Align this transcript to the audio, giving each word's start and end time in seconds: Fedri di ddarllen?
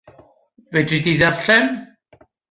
Fedri 0.71 0.99
di 1.03 1.13
ddarllen? 1.19 1.67